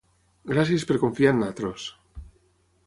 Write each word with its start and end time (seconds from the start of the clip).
Gràcies 0.51 0.85
per 0.93 0.97
confiar 1.03 1.35
en 1.35 1.39
nosaltres! 1.43 1.87